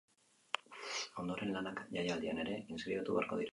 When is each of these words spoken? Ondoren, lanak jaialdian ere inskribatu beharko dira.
Ondoren, 1.25 1.53
lanak 1.57 1.83
jaialdian 1.99 2.43
ere 2.47 2.59
inskribatu 2.65 3.19
beharko 3.21 3.43
dira. 3.45 3.49